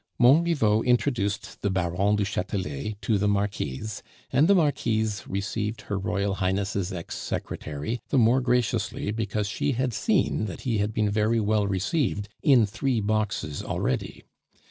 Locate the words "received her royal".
5.27-6.33